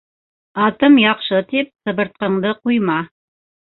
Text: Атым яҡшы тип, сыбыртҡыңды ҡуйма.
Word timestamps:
Атым 0.67 0.95
яҡшы 1.01 1.41
тип, 1.53 1.69
сыбыртҡыңды 1.89 2.55
ҡуйма. 2.63 2.97